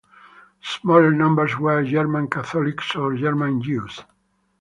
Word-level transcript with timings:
Smaller 0.63 1.11
numbers 1.11 1.55
were 1.59 1.83
German 1.85 2.27
Catholics 2.27 2.95
or 2.95 3.15
German 3.15 3.61
Jews. 3.61 4.03